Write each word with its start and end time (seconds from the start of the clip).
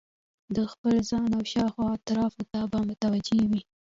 د 0.55 0.57
خپل 0.71 0.95
ځان 1.09 1.27
او 1.37 1.41
شاوخوا 1.51 1.85
اطرافو 1.97 2.41
ته 2.51 2.59
به 2.71 2.79
متوجه 2.87 3.35
وي 3.49 3.61